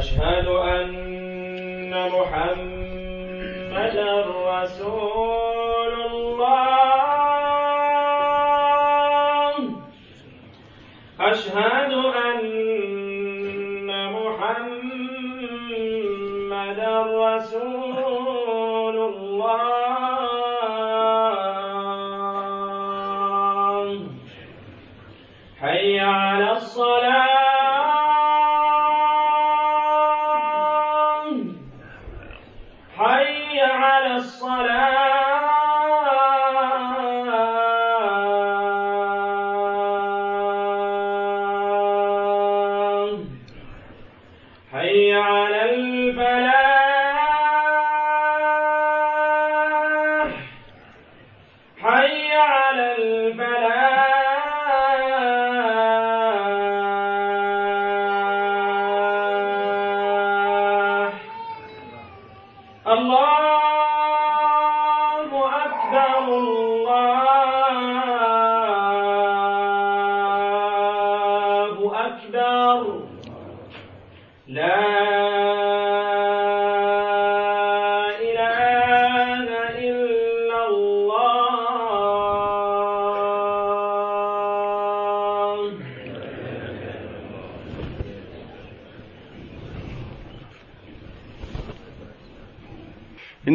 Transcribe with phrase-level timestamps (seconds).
[0.00, 2.79] أشهد أن محمدا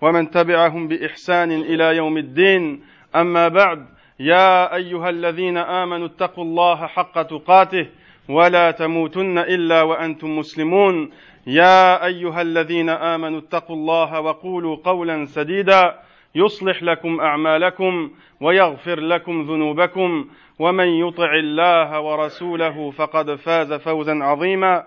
[0.00, 2.84] ومن تبعهم بإحسان إلى يوم الدين.
[3.16, 3.86] أما بعد
[4.20, 7.86] يا أيها الذين آمنوا اتقوا الله حق تقاته
[8.28, 11.10] ولا تموتن إلا وأنتم مسلمون.
[11.46, 15.98] يا أيها الذين آمنوا اتقوا الله وقولوا قولا سديدا
[16.34, 18.10] يصلح لكم أعمالكم
[18.40, 20.28] ويغفر لكم ذنوبكم.
[20.58, 24.84] ومن يطع الله ورسوله فقد فاز فوزا عظيما.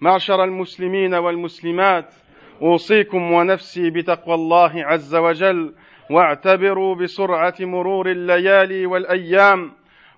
[0.00, 2.14] معشر المسلمين والمسلمات
[2.62, 5.74] أوصيكم ونفسي بتقوى الله عز وجل
[6.10, 9.72] واعتبروا بسرعة مرور الليالي والأيام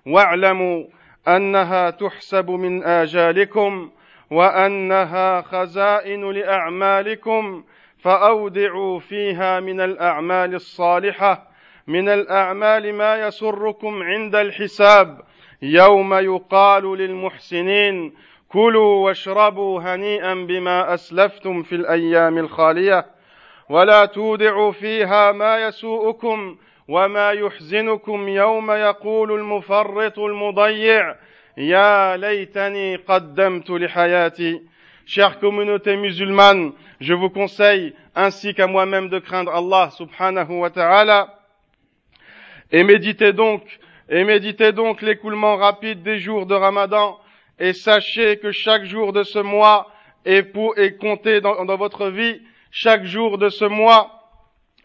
[0.05, 0.83] واعلموا
[1.27, 3.89] أنها تحسب من آجالكم
[4.31, 7.63] وأنها خزائن لأعمالكم
[7.99, 11.49] فأودعوا فيها من الأعمال الصالحة.
[11.87, 15.21] من الأعمال ما يسركم عند الحساب
[15.61, 18.13] يوم يقال للمحسنين
[18.49, 23.05] كلوا واشربوا هنيئا بما اسلفتم في الأيام الخاليه
[23.69, 31.15] ولا تودعوا فيها ما يسوءكم وما يحزنكم يوم يقول المفرط المضيع
[31.57, 34.61] يا ليتني قدمت لحياتي
[35.05, 36.71] Chère communauté musulmane,
[37.01, 41.33] je vous conseille, ainsi qu'à moi-même, de craindre Allah subhanahu wa ta'ala,
[42.71, 43.63] et méditez donc,
[44.07, 47.17] et méditez donc l'écoulement rapide des jours de Ramadan,
[47.59, 49.91] et sachez que chaque jour de ce mois
[50.25, 50.53] est,
[50.97, 52.41] compté dans, dans votre vie,
[52.71, 54.29] chaque jour de ce mois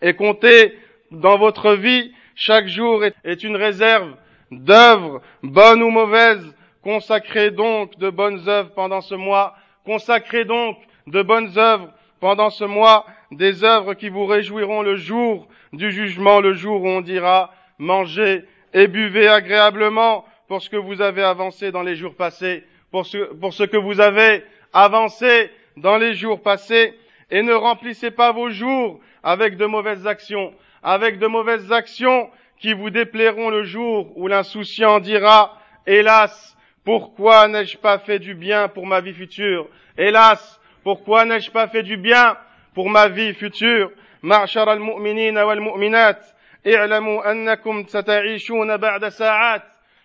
[0.01, 0.79] est compté
[1.11, 4.15] dans votre vie, chaque jour est, est une réserve
[4.51, 6.55] d'œuvres, bonnes ou mauvaises.
[6.83, 12.65] Consacrez donc de bonnes œuvres pendant ce mois, consacrez donc de bonnes œuvres pendant ce
[12.65, 17.53] mois, des œuvres qui vous réjouiront le jour du jugement, le jour où on dira
[17.79, 23.06] mangez et buvez agréablement pour ce que vous avez avancé dans les jours passés, pour
[23.06, 24.44] ce, pour ce que vous avez
[24.74, 26.98] avancé dans les jours passés,
[27.32, 32.30] et ne remplissez pas vos jours avec de mauvaises actions, avec de mauvaises actions
[32.60, 38.68] qui vous déplairont le jour où l'insouciant dira, hélas, pourquoi n'ai-je pas fait du bien
[38.68, 39.68] pour ma vie future
[39.98, 42.38] Hélas, pourquoi n'ai-je pas fait du bien
[42.74, 43.92] pour ma vie future
[44.24, 46.26] معشر المؤمنين والمؤمنات
[46.68, 49.64] اعلموا انكم ستعيشون بعد ساعات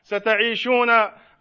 [0.10, 0.90] ستعيشون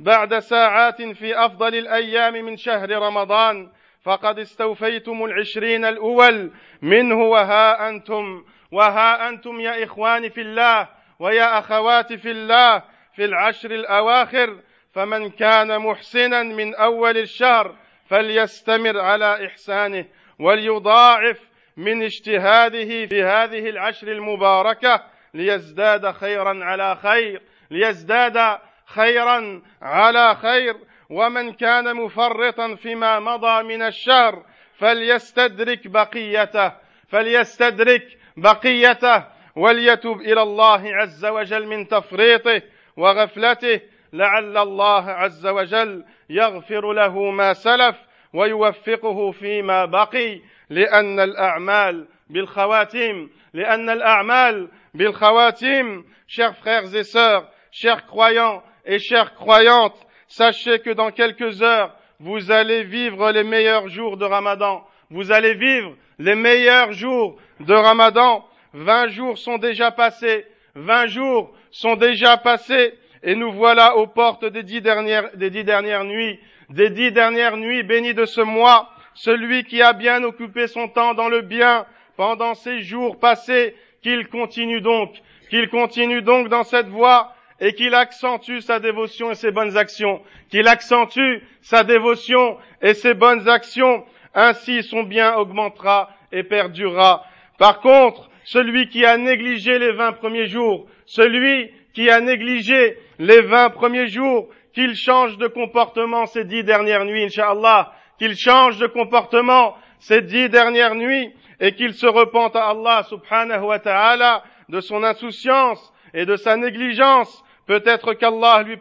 [0.00, 3.70] بعد ساعات في أفضل الأيام من شهر رمضان.
[4.02, 6.50] فقد استوفيتم العشرين الأول.
[6.82, 8.44] منه وها أنتم.
[8.72, 10.88] وها أنتم يا اخواني في الله
[11.18, 12.82] ويا اخواتي في الله
[13.14, 14.58] في العشر الأواخر.
[14.92, 17.76] فمن كان محسنا من أول الشهر
[18.06, 20.04] فليستمر على إحسانه
[20.38, 21.40] وليضاعف
[21.76, 25.04] من اجتهاده في هذه العشر المباركة
[25.34, 27.42] ليزداد خيرا على خير.
[27.70, 30.76] ليزداد خيرا على خير
[31.10, 34.42] ومن كان مفرطا فيما مضى من الشهر
[34.78, 36.72] فليستدرك بقيته
[37.08, 39.24] فليستدرك بقيته
[39.56, 42.62] وليتب إلى الله عز وجل من تفريطه
[42.96, 43.80] وغفلته
[44.12, 47.96] لعل الله عز وجل يغفر له ما سلف
[48.32, 50.40] ويوفقه فيما بقي
[50.70, 56.04] لأن الأعمال بالخواتيم لأن الأعمال بالخواتيم.
[56.28, 59.96] Chers frères et sœurs chers croyants et chères croyantes
[60.28, 64.84] sachez que dans quelques heures vous allez vivre les meilleurs jours de Ramadan.
[65.10, 68.44] Vous allez vivre les meilleurs jours de Ramadan.
[68.74, 70.44] 20 jours sont déjà passés.
[70.74, 72.94] 20 jours sont déjà passés.
[73.22, 76.38] Et nous voilà aux portes des dix dernières, des dix dernières nuits,
[76.70, 81.14] des dix dernières nuits bénies de ce mois, celui qui a bien occupé son temps
[81.14, 81.86] dans le bien
[82.16, 85.10] pendant ces jours passés, qu'il continue donc,
[85.50, 90.22] qu'il continue donc dans cette voie et qu'il accentue sa dévotion et ses bonnes actions,
[90.50, 97.24] qu'il accentue sa dévotion et ses bonnes actions, ainsi son bien augmentera et perdurera.
[97.58, 103.42] Par contre, celui qui a négligé les vingt premiers jours, celui qui a négligé les
[103.42, 108.86] vingt premiers jours, qu'il change de comportement ces dix dernières nuits, Inch'Allah, qu'il change de
[108.86, 114.80] comportement ces dix dernières nuits et qu'il se repente à Allah subhanahu wa ta'ala de
[114.80, 117.44] son insouciance et de sa négligence.
[117.67, 118.77] Peut-être qu'Allah lui,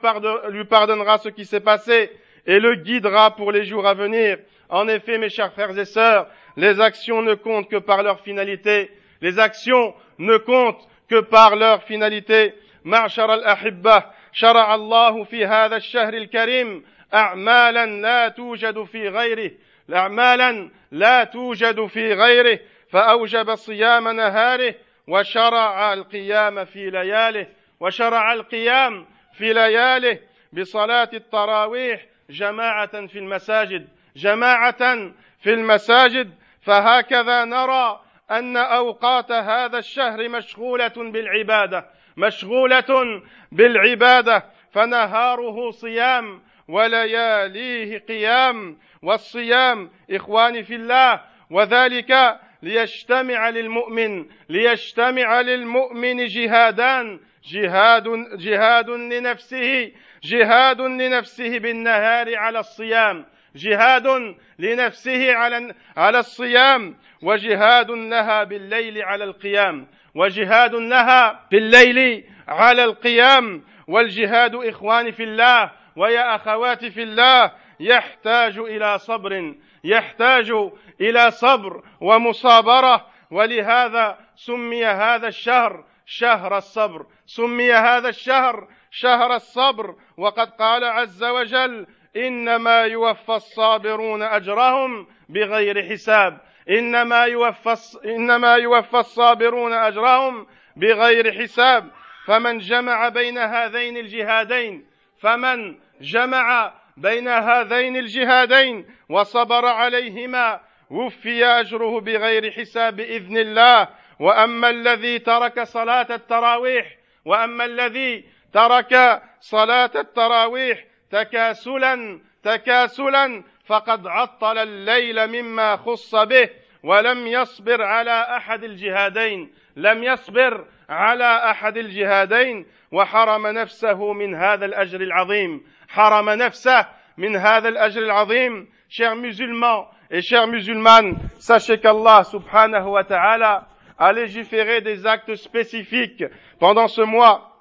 [0.50, 2.10] lui pardonnera ce qui s'est passé
[2.46, 4.38] et le guidera pour les jours à venir.
[4.68, 8.90] En effet, mes chers frères et sœurs, les actions ne comptent que par leur finalité.
[9.20, 12.54] Les actions ne comptent que par leur finalité.
[12.84, 16.84] معشر الأحبة شرع الله في هذا الشهر الكريم
[17.14, 19.50] أعمالا لا توجد في غيره
[19.94, 22.58] أعمالا لا توجد في غيره
[22.90, 24.74] فأوجب صيام نهاره
[25.08, 27.46] وشرع القيام في لياله
[27.79, 30.19] وشرع القيام في لياله
[30.53, 33.87] بصلاة التراويح جماعة في المساجد.
[34.15, 36.31] جماعة في المساجد
[36.61, 38.01] فهكذا نرى
[38.31, 41.85] أن أوقات هذا الشهر مشغولة بالعبادة.
[42.17, 43.21] مشغولة
[43.51, 44.45] بالعبادة.
[44.71, 51.21] فنهاره صيام ولياليه قيام والصيام إخواني في الله.
[51.49, 59.91] وذلك ليجتمع للمؤمن ليجتمع للمؤمن جهادان جهاد جهاد لنفسه
[60.23, 69.87] جهاد لنفسه بالنهار على الصيام جهاد لنفسه على على الصيام وجهاد لها بالليل على القيام
[70.15, 78.57] وجهاد لها في الليل على القيام والجهاد اخواني في الله ويا اخواتي في الله يحتاج
[78.57, 80.53] إلى صبر يحتاج
[81.01, 87.05] إلى صبر ومصابرة ولهذا سمي هذا الشهر شهر الصبر.
[87.25, 89.95] سمي هذا الشهر شهر الصبر.
[90.17, 96.41] وقد قال عز وجل إنما يوفى الصابرون أجرهم بغير حساب.
[96.69, 101.91] إنما يوفى إنما يوفى الصابرون أجرهم بغير حساب.
[102.27, 104.85] فمن جمع بين هذين الجهادين
[105.19, 110.59] فمن جمع بين هذين الجهادين وصبر عليهما
[110.89, 113.87] وفي أجره بغير حساب باذن الله.
[114.19, 125.27] وأما الذي ترك صلاة التراويح وأما الذي ترك صلاة التراويح تكاسلا تكاسلا فقد عطل الليل
[125.27, 126.49] مما خص به
[126.83, 135.01] ولم يصبر على أحد الجهادين لم يصبر على أحد الجهادين وحرم نفسه من هذا الأجر
[135.01, 135.63] العظيم.
[135.89, 138.67] حرم نفسه من هذا الأجر العظيم.
[138.89, 146.23] Chers musulmans et chers musulmanes sachez qu'Allah subhanahu wa ta'ala a légiféré des actes spécifiques
[146.59, 147.53] pendant ce mois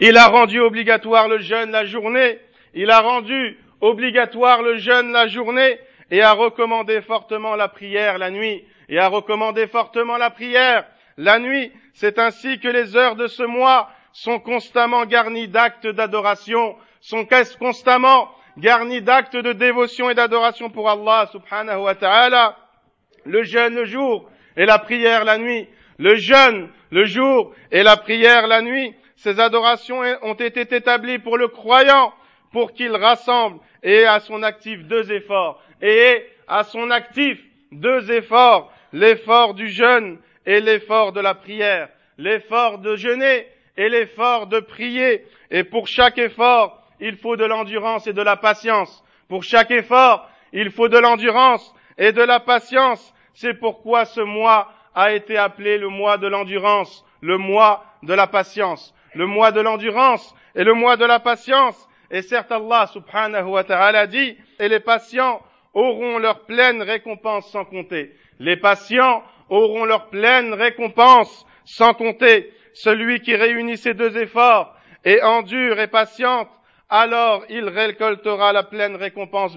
[0.00, 2.38] il a rendu obligatoire le jeûne la journée
[2.74, 5.78] il a rendu obligatoire le jeûne la journée
[6.10, 10.84] et a recommandé fortement la prière la nuit et a recommandé fortement la prière
[11.16, 11.72] la nuit.
[11.94, 17.26] C'est ainsi que les heures de ce mois sont constamment garnies d'actes d'adoration, sont
[17.58, 22.56] constamment garnis d'actes de dévotion et d'adoration pour Allah subhanahu wa ta'ala.
[23.24, 25.68] Le jeûne le jour et la prière la nuit.
[25.98, 28.94] Le jeûne le jour et la prière la nuit.
[29.16, 32.12] Ces adorations ont été établies pour le croyant,
[32.50, 35.62] pour qu'il rassemble et à son actif deux efforts.
[35.80, 37.38] Et à son actif
[37.70, 38.72] deux efforts.
[38.92, 41.88] L'effort du jeûne et l'effort de la prière.
[42.18, 45.24] L'effort de jeûner et l'effort de prier.
[45.50, 49.02] Et pour chaque effort, il faut de l'endurance et de la patience.
[49.28, 53.14] Pour chaque effort, il faut de l'endurance et de la patience.
[53.34, 58.26] C'est pourquoi ce mois a été appelé le mois de l'endurance, le mois de la
[58.26, 61.88] patience, le mois de l'endurance et le mois de la patience.
[62.10, 65.40] Et certes, Allah subhanahu wa ta'ala dit, et les patients
[65.72, 68.14] auront leur pleine récompense sans compter.
[68.38, 72.52] Les patients auront leur pleine récompense sans compter.
[72.74, 74.74] Celui qui réunit ces deux efforts
[75.04, 76.48] et endure et patiente,
[76.88, 79.56] alors il récoltera la pleine récompense.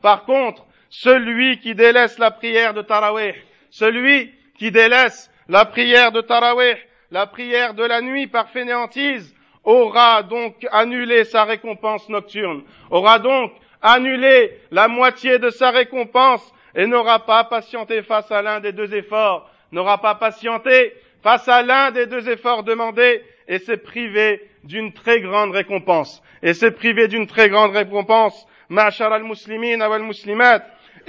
[0.00, 3.34] Par contre, celui qui délaisse la prière de Taraweh,
[3.70, 6.76] celui qui délaisse la prière de Taraweh,
[7.10, 9.34] la prière de la nuit par fainéantise,
[9.64, 16.86] aura donc annulé sa récompense nocturne, aura donc annulé la moitié de sa récompense et
[16.86, 21.90] n'aura pas patienté face à l'un des deux efforts, n'aura pas patienté face à l'un
[21.90, 26.22] des deux efforts demandés et s'est privé d'une très grande récompense.
[26.42, 28.46] Et s'est privé d'une très grande récompense.
[28.68, 29.80] al-muslimin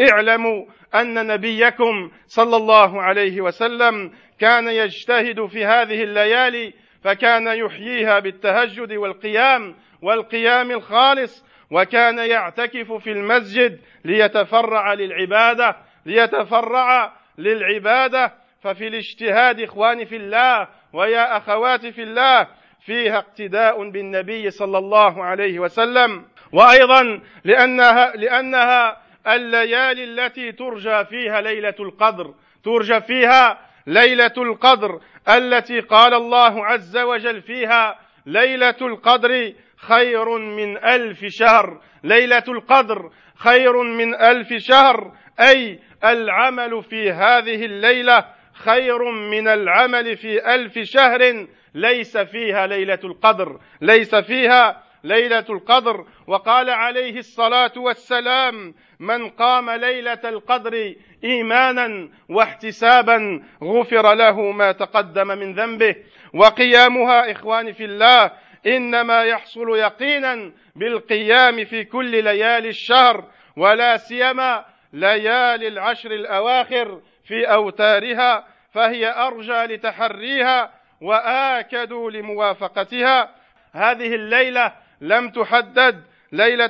[0.02, 6.74] اعلموا أن نبيكم صلى الله عليه وسلم كان يجتهد في هذه الليالي
[7.04, 18.34] فكان يحييها بالتهجد والقيام والقيام الخالص وكان يعتكف في المسجد ليتفرع للعبادة ليتفرع للعبادة.
[18.62, 22.48] ففي الاجتهاد إخواني في الله ويا أخواتي في الله
[22.86, 26.26] فيها اقتداء بالنبي صلى الله عليه وسلم.
[26.52, 36.14] وأيضا لأنها, لأنها الليالي التي ترجى فيها ليلة القدر ترجى فيها ليلة القدر التي قال
[36.14, 41.82] الله عز وجل فيها ليلة القدر خير من ألف شهر.
[42.04, 50.56] ليلة القدر خير من ألف شهر أي العمل في هذه الليلة خير من العمل في
[50.56, 51.48] ألف شهر.
[51.74, 60.20] ليس فيها ليلة القدر ليس فيها ليلة القدر وقال عليه الصلاة والسلام من قام ليلة
[60.26, 65.96] القدر إيمانا واحتسابا غفر له ما تقدم من ذنبه.
[66.34, 68.32] وقيامها إخواني في الله
[68.68, 73.24] إنما يحصل يقينا بالقيام في كل ليالي الشهر
[73.58, 83.36] ولا سيما ليالي العشر الأواخر في أوتارها فهي أرجى لتحريها وآكد لموافقتها.
[83.74, 86.68] هذه الليلة لم تحدد ليلة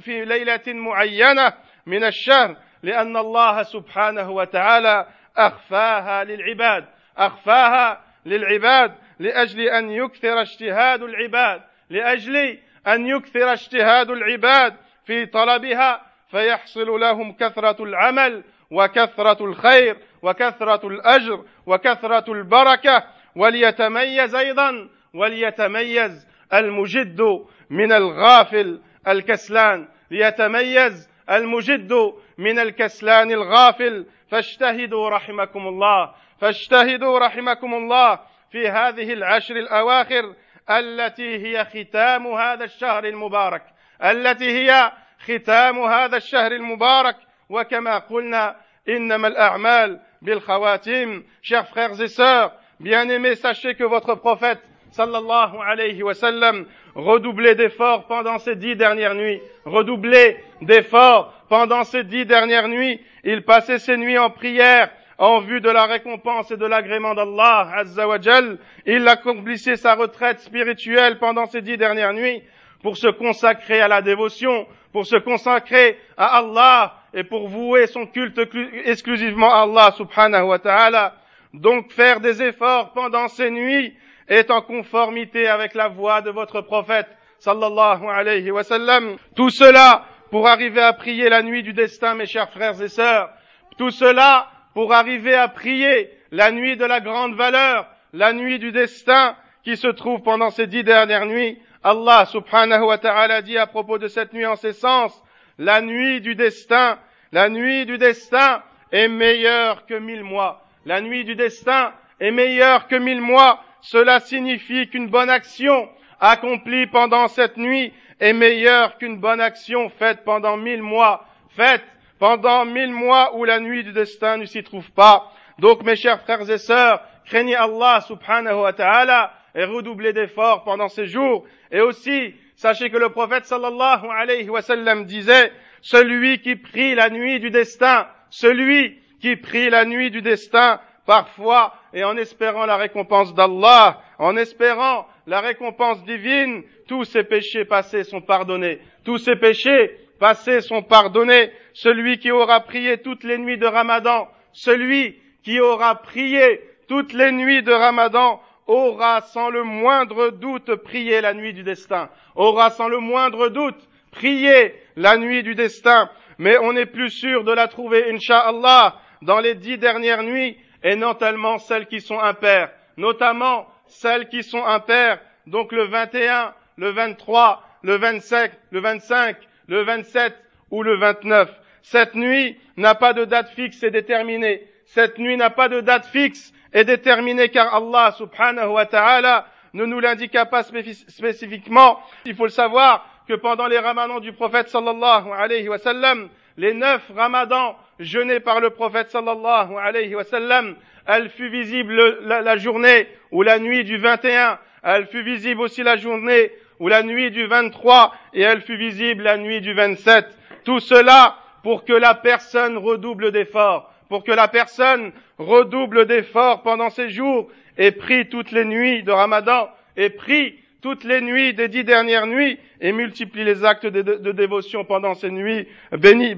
[0.00, 1.52] في ليلة معينة
[1.86, 6.84] من الشهر لأن الله سبحانه وتعالى أخفاها للعباد.
[7.16, 17.00] أخفاها للعباد لأجل أن يكثر اجتهاد العباد لأجل أن يكثر اجتهاد العباد في طلبها فيحصل
[17.00, 23.04] لهم كثرة العمل وكثرة الخير وكثرة الأجر وكثرة البركة.
[23.36, 29.88] وليتميز أيضا وليتميز المجد من الغافل الكسلان.
[30.10, 31.92] ليتميز المجد
[32.38, 34.06] من الكسلان الغافل.
[34.30, 38.18] فاجتهدوا رحمكم الله فاجتهدوا رحمكم الله
[38.50, 40.34] في هذه العشر الأواخر
[40.70, 43.62] التي هي ختام هذا الشهر المبارك.
[44.02, 44.92] التي هي
[45.24, 47.16] ختام هذا الشهر المبارك.
[47.48, 48.56] وكما قلنا
[48.88, 51.26] إنما الأعمال بالخواتيم.
[51.42, 54.60] Chers frères et sœurs bien-aimés sachez que votre prophète
[54.92, 62.24] sallallahu alayhi wa sallam d'efforts pendant ces dix dernières nuits redoublait d'efforts pendant ces dix
[62.24, 66.66] dernières nuits il passait ses nuits en prière en vue de la récompense et de
[66.66, 68.58] l'agrément d'Allah Azza wa Jal.
[68.86, 72.42] Il accomplissait sa retraite spirituelle pendant ces dix dernières nuits
[72.82, 78.06] pour se consacrer à la dévotion, pour se consacrer à Allah et pour vouer son
[78.06, 78.40] culte
[78.84, 81.14] exclusivement à Allah subhanahu wa ta'ala.
[81.54, 83.94] Donc faire des efforts pendant ces nuits
[84.28, 89.16] est en conformité avec la voix de votre prophète sallallahu alayhi wa sallam.
[89.36, 93.30] Tout cela pour arriver à prier la nuit du destin, mes chers frères et sœurs.
[93.78, 98.72] Tout cela pour arriver à prier la nuit de la grande valeur, la nuit du
[98.72, 103.66] destin qui se trouve pendant ces dix dernières nuits Allah subhanahu wa ta'ala dit à
[103.66, 105.20] propos de cette nuit en ces sens,
[105.58, 106.98] la nuit du destin,
[107.32, 108.62] la nuit du destin
[108.92, 110.64] est meilleure que mille mois.
[110.86, 113.62] La nuit du destin est meilleure que mille mois.
[113.82, 115.88] Cela signifie qu'une bonne action
[116.20, 121.82] accomplie pendant cette nuit est meilleure qu'une bonne action faite pendant mille mois, faite
[122.20, 125.32] pendant mille mois où la nuit du destin ne s'y trouve pas.
[125.58, 130.88] Donc mes chers frères et sœurs, craignez Allah subhanahu wa ta'ala et redoublez d'efforts pendant
[130.88, 131.44] ces jours.
[131.72, 137.10] Et aussi, sachez que le prophète sallallahu alayhi wa sallam disait, celui qui prie la
[137.10, 142.76] nuit du destin, celui qui prie la nuit du destin, parfois, et en espérant la
[142.76, 148.78] récompense d'Allah, en espérant la récompense divine, tous ses péchés passés sont pardonnés.
[149.04, 151.50] Tous ses péchés passés sont pardonnés.
[151.74, 157.32] Celui qui aura prié toutes les nuits de Ramadan, celui qui aura prié toutes les
[157.32, 162.88] nuits de Ramadan, aura sans le moindre doute prié la nuit du destin, aura sans
[162.88, 166.08] le moindre doute prié la nuit du destin,
[166.38, 170.96] mais on est plus sûr de la trouver, Inch'Allah, dans les dix dernières nuits, et
[170.96, 177.62] notamment celles qui sont impaires, notamment celles qui sont impaires, donc le 21, le 23,
[177.82, 179.36] le 25, le 25,
[179.68, 180.34] le 27
[180.70, 181.50] ou le 29.
[181.82, 184.66] Cette nuit n'a pas de date fixe et déterminée.
[184.86, 189.84] Cette nuit n'a pas de date fixe et déterminée car Allah subhanahu wa ta'ala ne
[189.84, 192.00] nous l'indiqua pas spécifiquement.
[192.24, 196.74] Il faut le savoir que pendant les ramadans du prophète sallallahu alayhi wa sallam, les
[196.74, 203.08] neuf ramadans jeûnés par le prophète sallallahu alayhi wa sallam, elle fut visible la, journée
[203.30, 207.46] ou la nuit du 21, elle fut visible aussi la journée ou la nuit du
[207.46, 210.26] 23 et elle fut visible la nuit du 27.
[210.64, 216.90] Tout cela pour que la personne redouble d'efforts, pour que la personne redouble d'efforts pendant
[216.90, 221.68] ces jours et prie toutes les nuits de Ramadan et prie toutes les nuits des
[221.68, 226.36] dix dernières nuits et multiplie les actes de, dévotion pendant ces nuits bénies,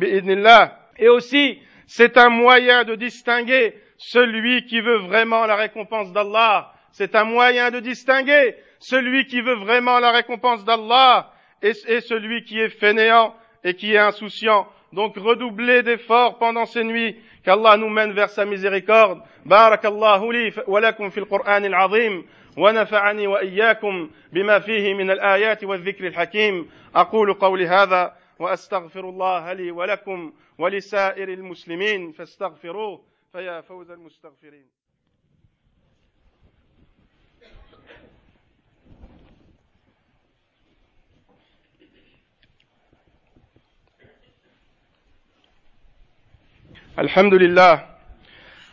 [0.98, 6.72] Et aussi, c'est un moyen de distinguer celui qui veut vraiment la récompense d'Allah.
[6.92, 11.32] C'est un moyen de distinguer celui qui veut vraiment la récompense d'Allah
[11.62, 13.34] et, celui qui est fainéant
[13.64, 14.68] et qui est insouciant.
[14.92, 19.20] Donc redoublez d'efforts pendant ces nuits, qu'Allah nous mène vers sa miséricorde.
[19.44, 22.22] Barakallahu li wa lakum fil Qur'an al-azim.
[22.56, 26.70] ونفعني وإياكم بما فيه من الآيات والذكر الحكيم.
[26.94, 34.66] أقول قولي هذا وأستغفر الله لي ولكم ولسائر المسلمين فاستغفروه فيا فوز المستغفرين.
[46.98, 47.93] الحمد لله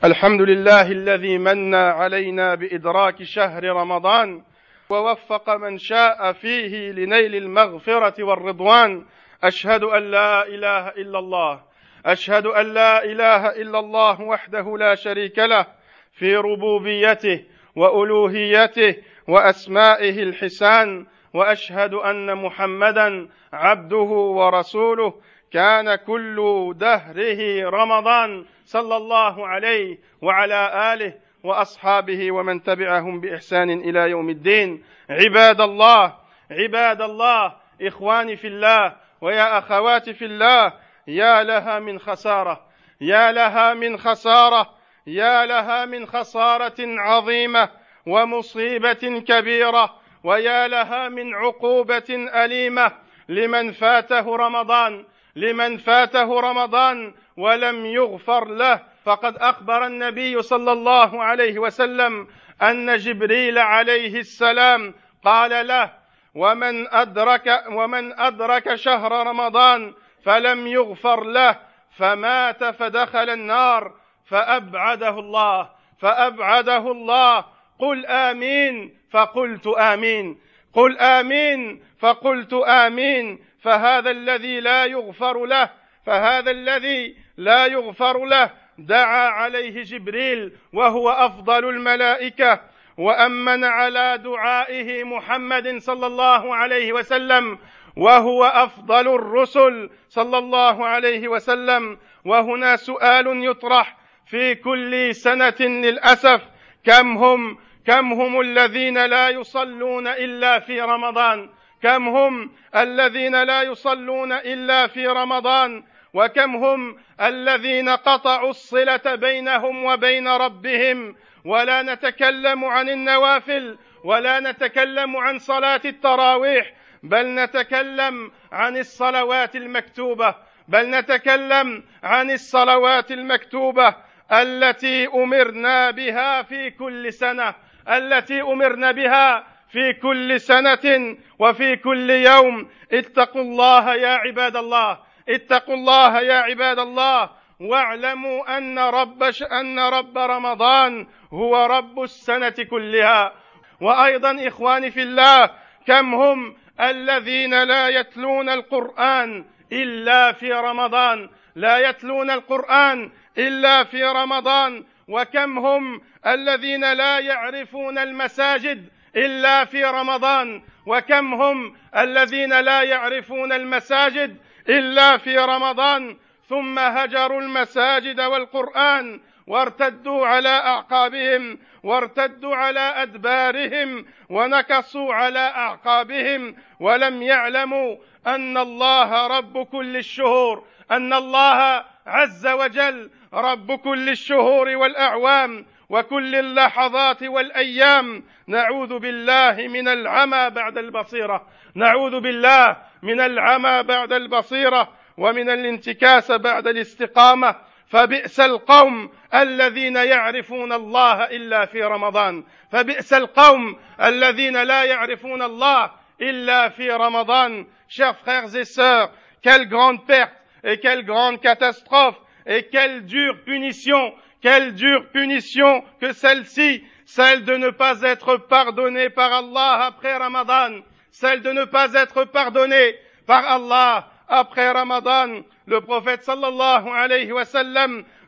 [0.04, 4.42] الحمد لله الذي من علينا بإدراك شهر رمضان
[4.90, 9.06] ووفق من شاء فيه لنيل المغفرة والرضوان.
[9.44, 11.62] أشهد أن لا إله إلا الله.
[12.06, 15.66] أشهد أن لا إله إلا الله وحده لا شريك له
[16.12, 17.44] في ربوبيته
[17.76, 18.96] وألوهيته
[19.28, 21.06] وأسمائه الحسان.
[21.34, 25.14] وأشهد أن محمدا عبده ورسوله.
[25.52, 28.46] كان كل دهره رمضان.
[28.72, 34.84] صلى الله عليه وعلى آله وأصحابه ومن تبعهم بإحسان إلى يوم الدين.
[35.10, 36.14] عباد الله
[36.52, 40.74] عباد الله إخواني في الله ويا اخواتي في الله
[41.08, 42.62] يا لها من خسارة
[43.02, 44.70] يا لها من خسارة
[45.08, 47.70] يا لها من خسارة عظيمة
[48.08, 52.10] ومصيبة كبيرة ويا لها من عقوبة
[52.44, 52.92] أليمة.
[53.30, 55.06] لمن فاته رمضان
[55.36, 58.92] لمن فاته رمضان ولم يغفر له.
[59.06, 62.28] فقد أخبر النبي صلى الله عليه وسلم
[62.62, 65.92] أن جبريل عليه السلام قال له
[66.36, 69.94] ومن أدرك ومن أدرك شهر رمضان
[70.26, 71.60] فلم يغفر له
[71.98, 73.94] فمات فدخل النار
[74.26, 77.46] فأبعده الله فأبعده الله.
[77.80, 80.40] قل آمين فقلت آمين.
[80.74, 83.40] قل آمين فقلت آمين.
[83.62, 85.70] فهذا الذي لا يغفر له
[86.06, 92.62] فهذا الذي لا يغفر له دعا عليه جبريل وهو أفضل الملائكة
[92.98, 97.60] وأمن على دعائه محمد صلى الله عليه وسلم
[97.96, 106.42] وهو أفضل الرسل صلى الله عليه وسلم وهنا سؤال يطرح في كل سنة للأسف
[106.84, 111.50] كم هم كم هم الذين لا يصلون إلا في رمضان
[111.84, 120.28] كم هم الذين لا يصلون إلا في رمضان وكم هم الذين قطعوا الصلة بينهم وبين
[120.28, 130.36] ربهم ولا نتكلم عن النوافل ولا نتكلم عن صلاة التراويح بل نتكلم عن الصلوات المكتوبة
[130.68, 133.96] بل نتكلم عن الصلوات المكتوبة
[134.32, 137.56] التي أمرنا بها في كل سنة
[137.90, 142.70] التي أمرنا بها في كل سنة وفي كل يوم.
[142.92, 145.00] اتقوا الله يا عباد الله.
[145.30, 147.30] اتقوا الله يا عباد الله
[147.60, 153.34] واعلموا أن رب أن رب رمضان هو رب السنة كلها.
[153.82, 155.50] وأيضا إخواني في الله
[155.88, 164.86] كم هم الذين لا يتلون القرآن إلا في رمضان؟ لا يتلون القرآن إلا في رمضان.
[165.08, 174.38] وكم هم الذين لا يعرفون المساجد إلا في رمضان؟ وكم هم الذين لا يعرفون المساجد
[174.70, 176.18] إلا في رمضان
[176.50, 187.96] ثم هجروا المساجد والقرآن وارتدوا على أعقابهم وارتدوا على أدبارهم ونكصوا على أعقابهم ولم يعلموا
[188.28, 197.24] أن الله رب كل الشهور أن الله عز وجل رب كل الشهور والأعوام وكل اللحظات
[197.24, 201.48] والأيام نعوذ بالله من العمى بعد البصيرة.
[201.76, 207.56] نعوذ بالله من العمى بعد البصيرة ومن الانتكاس بعد الاستقامة.
[207.88, 212.44] فبئس القوم الذين يعرفون الله إلا في رمضان.
[212.72, 217.66] فبئس القوم الذين لا يعرفون الله إلا في رمضان.
[217.90, 219.12] Chers frères et sœurs
[219.44, 220.32] quelle grande perte
[220.64, 227.58] et quelle grande catastrophe et quelle dure punition quelle dure punition que celle-ci celle de
[227.58, 230.80] ne pas être pardonné par Allah après Ramadan,
[231.12, 232.96] celle de ne pas être pardonné
[233.28, 235.42] par Allah après Ramadan.
[235.68, 237.44] Le prophète sallallahu alayhi wa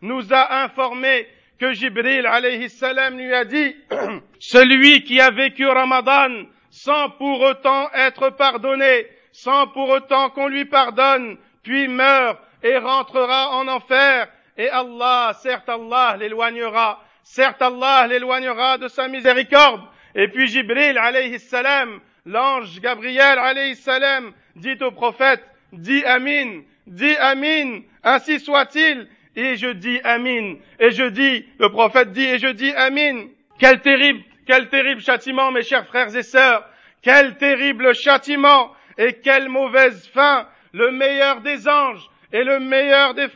[0.01, 1.27] nous a informé
[1.59, 3.73] que Jibril alayhi salam lui a dit,
[4.39, 10.65] celui qui a vécu Ramadan sans pour autant être pardonné, sans pour autant qu'on lui
[10.65, 18.77] pardonne, puis meurt et rentrera en enfer, et Allah, certes Allah l'éloignera Certes, Allah l'éloignera
[18.77, 19.81] de sa miséricorde.
[20.13, 27.15] Et puis Jibril, alayhi salam, l'ange Gabriel, alayhi salam, dit au prophète, dis Amin, dis
[27.17, 29.07] Amin, ainsi soit-il.
[29.35, 30.57] Et je dis Amin.
[30.79, 33.27] Et je dis, le prophète dit, et je dis Amin.
[33.57, 36.63] Quel terrible, quel terrible châtiment, mes chers frères et sœurs.
[37.01, 40.47] Quel terrible châtiment et quelle mauvaise fin.
[40.73, 43.27] Le meilleur des anges et le meilleur des,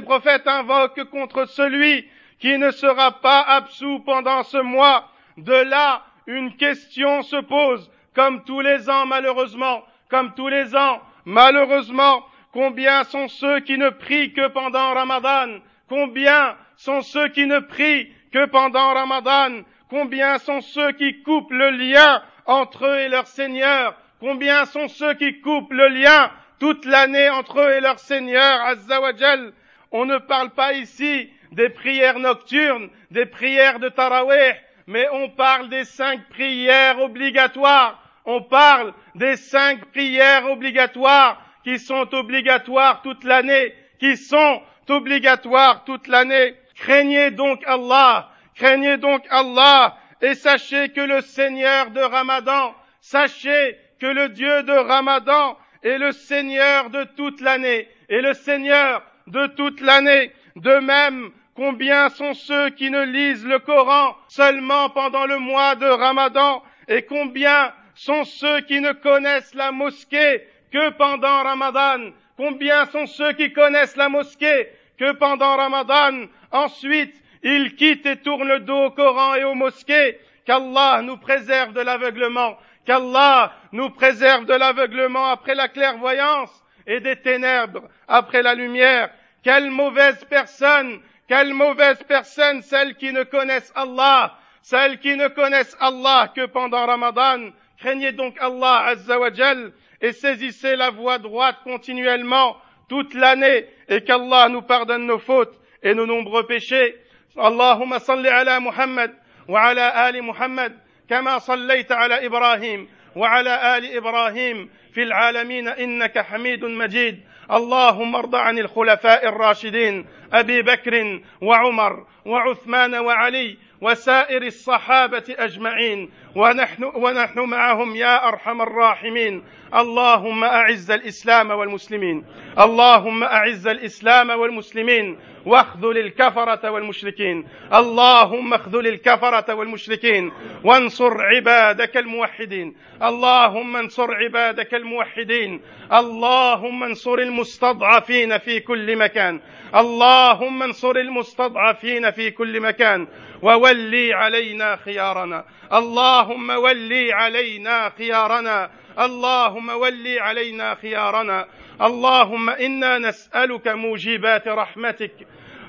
[0.00, 2.06] prophètes invoquent contre celui
[2.40, 5.08] qui ne sera pas absous pendant ce mois.
[5.38, 11.00] De là, une question se pose, comme tous les ans malheureusement, comme tous les ans,
[11.24, 15.60] malheureusement, combien sont ceux qui ne prient que pendant Ramadan?
[15.88, 19.62] Combien sont ceux qui ne prient que pendant Ramadan?
[19.88, 23.94] Combien sont ceux qui coupent le lien entre eux et leur Seigneur?
[24.18, 26.30] Combien sont ceux qui coupent le lien
[26.62, 29.52] toute l'année entre eux et leur Seigneur Azzawajal
[29.90, 34.54] On ne parle pas ici des prières nocturnes, des prières de Tarawih,
[34.86, 38.00] mais on parle des cinq prières obligatoires.
[38.26, 46.06] On parle des cinq prières obligatoires qui sont obligatoires toute l'année, qui sont obligatoires toute
[46.06, 46.54] l'année.
[46.76, 54.06] Craignez donc Allah, craignez donc Allah et sachez que le Seigneur de Ramadan, sachez que
[54.06, 59.80] le Dieu de Ramadan est le Seigneur de toute l'année, et le Seigneur de toute
[59.80, 60.32] l'année.
[60.56, 65.86] De même, Combien sont ceux qui ne lisent le Coran seulement pendant le mois de
[65.86, 73.06] Ramadan et combien sont ceux qui ne connaissent la mosquée que pendant Ramadan Combien sont
[73.06, 78.86] ceux qui connaissent la mosquée que pendant Ramadan Ensuite, ils quittent et tournent le dos
[78.86, 80.18] au Coran et aux mosquées.
[80.46, 82.56] Qu'Allah nous préserve de l'aveuglement.
[82.84, 86.50] Qu'Allah nous préserve de l'aveuglement après la clairvoyance
[86.86, 89.10] et des ténèbres après la lumière.
[89.42, 91.00] Quelle mauvaise personne
[91.32, 96.84] quelle mauvaise personne celles qui ne connaissent Allah, celles qui ne connaissent Allah que pendant
[96.84, 97.50] Ramadan.
[97.78, 104.60] Craignez donc Allah Azzawajal et saisissez la voie droite continuellement toute l'année et qu'Allah nous
[104.60, 106.96] pardonne nos fautes et nos nombreux péchés.
[107.38, 109.12] Allahumma salli ala Muhammad
[109.48, 110.74] wa ala ali Muhammad
[111.10, 117.20] كما صليت على إبراهيم وعلى آل إبراهيم في العالمين إنك حميد مجيد.
[117.50, 126.10] اللهم ارض عن الخلفاء الراشدين أبي بكر وعمر وعثمان وعلي وسائر الصحابة أجمعين.
[126.36, 129.44] ونحن ونحن معهم يا أرحم الراحمين.
[129.74, 132.24] اللهم أعز الإسلام والمسلمين.
[132.58, 135.18] اللهم أعز الإسلام والمسلمين.
[135.46, 137.48] واخذل الكفرة والمشركين.
[137.74, 140.32] اللهم اخذل الكفرة والمشركين.
[140.64, 142.74] وانصر عبادك الموحدين.
[143.02, 145.60] اللهم انصر عبادك الموحدين.
[145.92, 149.40] اللهم انصر المستضعفين في كل مكان.
[149.74, 153.08] اللهم انصر المستضعفين في كل مكان.
[153.42, 155.44] وولي علينا خيارنا.
[155.72, 158.70] الله اللهم ولي علينا خيارنا.
[158.98, 161.46] اللهم ولي علينا خيارنا.
[161.82, 165.14] اللهم إنا نسألك موجبات رحمتك.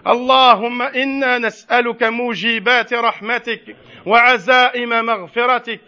[0.07, 5.81] اللهم إنا نسألك موجبات رحمتك وعزائم مغفرتك.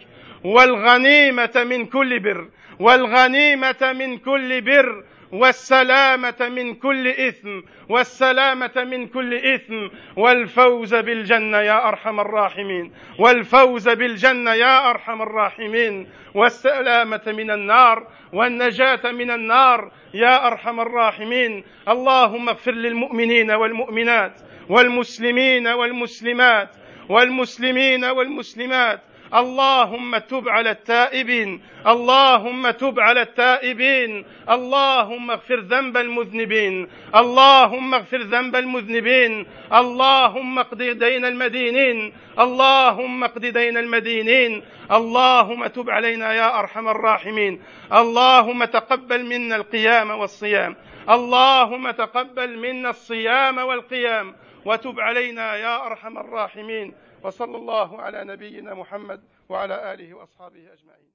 [0.44, 2.48] والغنيمة من كل بر.
[2.80, 5.04] والغنيمة من كل بر.
[5.32, 9.88] والسلامة من كل إثم والسلامة من كل إثم.
[10.16, 12.92] والفوز بالجنة يا أرحم الراحمين.
[13.18, 16.08] والفوز بالجنة يا أرحم الراحمين.
[16.34, 21.64] والسلامة من النار والنجاة من النار يا أرحم الراحمين.
[21.88, 26.76] اللهم اغفر للمؤمنين والمؤمنات والمسلمين والمسلمات
[27.08, 29.00] والمسلمين والمسلمات.
[29.34, 38.56] اللهم تب على التائبين اللهم تب على التائبين اللهم اغفر ذنب المذنبين اللهم اغفر ذنب
[38.56, 44.62] المذنبين اللهم اقض دين المدينين اللهم اقض دين المدينين
[44.92, 47.62] اللهم تب علينا يا أرحم الراحمين
[47.92, 50.76] اللهم تقبل منا القيام والصيام
[51.10, 54.34] اللهم تقبل منا الصيام والقيام
[54.64, 56.94] وتب علينا يا أرحم الراحمين.
[57.26, 61.10] وصلى الله على نبينا محمد وعلى آله وأصحابه أجمعين.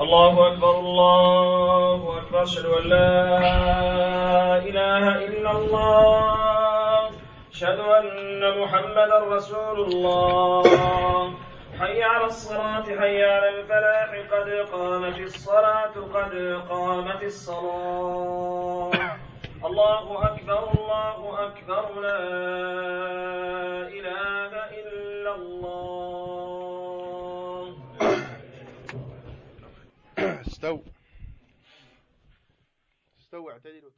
[0.00, 2.42] الله أكبر الله أكبر.
[2.42, 7.10] أشهد أن لا إله إلا الله.
[7.52, 10.64] أشهد أن محمدا رسول الله.
[11.80, 14.10] حي على الصلاة حي على الفلاح.
[14.32, 16.34] قد قامت الصلاة قد
[16.70, 19.03] قامت الصلاة.
[19.64, 22.18] الله أكبر الله أكبر لا
[23.88, 26.64] إله إلا الله.
[30.18, 30.76] استو
[33.18, 33.93] استو اعتدلوا.